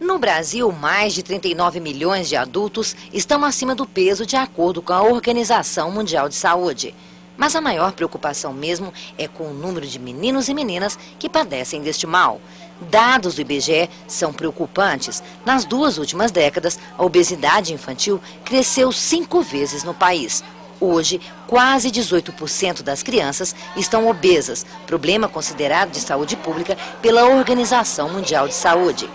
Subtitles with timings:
[0.00, 4.92] No Brasil, mais de 39 milhões de adultos estão acima do peso de acordo com
[4.92, 6.92] a Organização Mundial de Saúde.
[7.36, 11.80] Mas a maior preocupação mesmo é com o número de meninos e meninas que padecem
[11.80, 12.40] deste mal.
[12.80, 15.22] Dados do IBGE são preocupantes.
[15.46, 20.42] Nas duas últimas décadas, a obesidade infantil cresceu cinco vezes no país.
[20.80, 28.48] Hoje, quase 18% das crianças estão obesas, problema considerado de saúde pública pela Organização Mundial
[28.48, 29.08] de Saúde.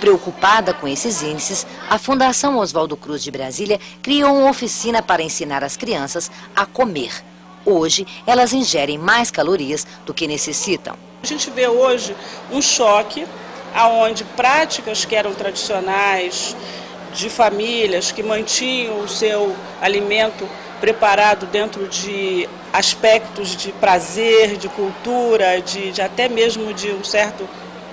[0.00, 5.62] Preocupada com esses índices, a Fundação Oswaldo Cruz de Brasília criou uma oficina para ensinar
[5.62, 7.22] as crianças a comer.
[7.66, 10.96] Hoje, elas ingerem mais calorias do que necessitam.
[11.22, 12.16] A gente vê hoje
[12.50, 13.26] um choque
[13.74, 16.56] aonde práticas que eram tradicionais
[17.12, 20.48] de famílias que mantinham o seu alimento
[20.80, 27.46] preparado dentro de aspectos de prazer, de cultura, de, de até mesmo de um certo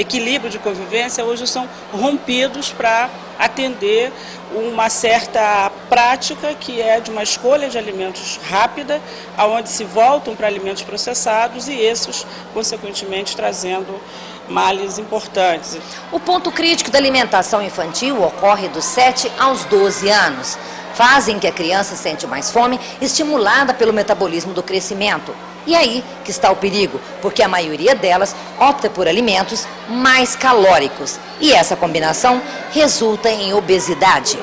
[0.00, 4.10] equilíbrio de convivência, hoje são rompidos para atender
[4.52, 9.00] uma certa prática que é de uma escolha de alimentos rápida,
[9.36, 14.00] aonde se voltam para alimentos processados e esses, consequentemente, trazendo
[14.48, 15.78] males importantes.
[16.10, 20.58] O ponto crítico da alimentação infantil ocorre dos 7 aos 12 anos
[20.94, 25.34] fase em que a criança sente mais fome, estimulada pelo metabolismo do crescimento.
[25.70, 31.16] E aí que está o perigo, porque a maioria delas opta por alimentos mais calóricos.
[31.40, 34.36] E essa combinação resulta em obesidade.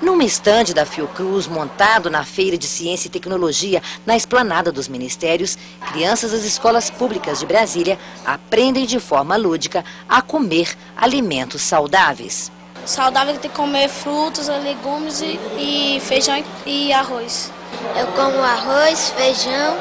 [0.00, 5.56] Numa estande da Fiocruz, montado na Feira de Ciência e Tecnologia, na esplanada dos ministérios,
[5.92, 7.96] crianças das escolas públicas de Brasília
[8.26, 12.50] aprendem de forma lúdica a comer alimentos saudáveis.
[12.84, 17.52] Saudável tem que comer frutas, legumes e, e feijão e arroz.
[17.96, 19.76] Eu como arroz, feijão,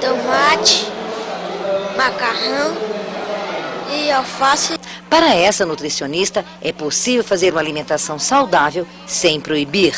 [0.00, 0.86] tomate,
[1.96, 2.76] macarrão
[3.90, 4.78] e alface.
[5.08, 9.94] Para essa nutricionista, é possível fazer uma alimentação saudável sem proibir.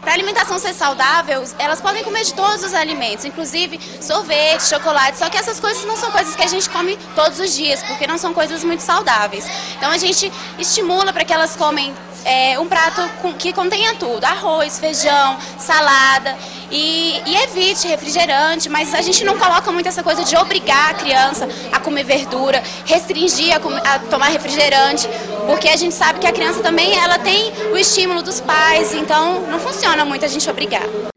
[0.00, 5.16] Para a alimentação ser saudável, elas podem comer de todos os alimentos, inclusive sorvete, chocolate,
[5.16, 8.06] só que essas coisas não são coisas que a gente come todos os dias, porque
[8.06, 9.46] não são coisas muito saudáveis.
[9.76, 13.02] Então a gente estimula para que elas comem é, um prato
[13.38, 16.36] que contenha tudo, arroz, feijão, salada
[16.70, 20.94] e, e, evite refrigerante, mas a gente não coloca muito essa coisa de obrigar a
[20.94, 25.08] criança a comer verdura, restringir a, comer, a tomar refrigerante,
[25.46, 29.42] porque a gente sabe que a criança também ela tem o estímulo dos pais, então
[29.42, 31.13] não funciona muito a gente obrigar.